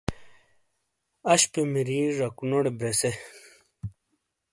اشپے 1.31 1.61
مری 1.71 1.99
جکونوٹے 2.17 2.71
برژے 2.77 3.11